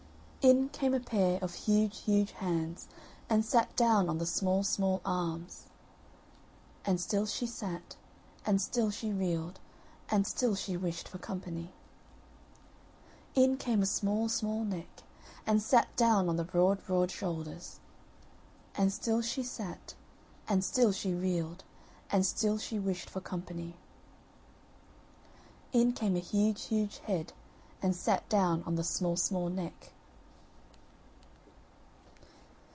In 0.43 0.69
came 0.69 0.95
a 0.95 0.99
pair 0.99 1.37
of 1.43 1.53
huge 1.53 1.99
huge 1.99 2.31
hands, 2.31 2.87
and 3.29 3.45
sat 3.45 3.75
down 3.75 4.09
on 4.09 4.17
the 4.17 4.25
small 4.25 4.63
small 4.63 4.99
arms; 5.05 5.67
And 6.83 6.99
still 6.99 7.27
she 7.27 7.45
sat, 7.45 7.95
and 8.43 8.59
still 8.59 8.89
she 8.89 9.11
reeled, 9.13 9.59
and 10.09 10.25
still 10.25 10.55
she 10.55 10.75
wished 10.75 11.07
for 11.07 11.19
company. 11.19 11.71
In 13.35 13.55
came 13.55 13.83
a 13.83 13.85
small 13.85 14.29
small 14.29 14.63
neck, 14.65 15.03
and 15.45 15.61
sat 15.61 15.95
down 15.95 16.27
on 16.27 16.37
the 16.37 16.43
broad 16.43 16.83
broad 16.87 17.11
shoulders; 17.11 17.79
And 18.73 18.91
still 18.91 19.21
she 19.21 19.43
sat, 19.43 19.93
and 20.47 20.63
still 20.65 20.91
she 20.91 21.13
reeled, 21.13 21.63
and 22.09 22.25
still 22.25 22.57
she 22.57 22.79
wished 22.79 23.11
for 23.11 23.21
company. 23.21 23.75
In 25.71 25.93
came 25.93 26.15
a 26.15 26.19
huge 26.33 26.63
huge 26.65 26.97
head, 26.97 27.31
and 27.79 27.95
sat 27.95 28.27
down 28.27 28.63
on 28.63 28.73
the 28.73 28.83
small 28.83 29.15
small 29.15 29.47
neck. 29.47 29.93